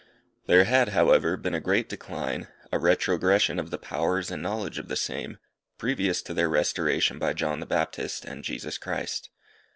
[0.47, 4.87] There had, however, been a great decline, a retrogression of the powers and knowledge of
[4.87, 5.37] the same,
[5.77, 9.29] previous to their restoration by John the Baptist and Jesus Christ.